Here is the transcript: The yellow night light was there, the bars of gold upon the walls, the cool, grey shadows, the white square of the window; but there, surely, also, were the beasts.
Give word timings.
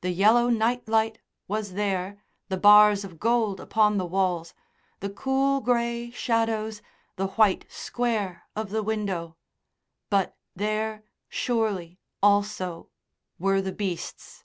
The 0.00 0.08
yellow 0.08 0.48
night 0.48 0.88
light 0.88 1.18
was 1.46 1.74
there, 1.74 2.16
the 2.48 2.56
bars 2.56 3.04
of 3.04 3.20
gold 3.20 3.60
upon 3.60 3.98
the 3.98 4.06
walls, 4.06 4.54
the 5.00 5.10
cool, 5.10 5.60
grey 5.60 6.10
shadows, 6.12 6.80
the 7.16 7.26
white 7.26 7.66
square 7.70 8.44
of 8.56 8.70
the 8.70 8.82
window; 8.82 9.36
but 10.08 10.34
there, 10.56 11.02
surely, 11.28 12.00
also, 12.22 12.88
were 13.38 13.60
the 13.60 13.70
beasts. 13.74 14.44